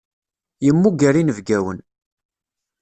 [0.65, 1.79] Yemmuger inebgawen.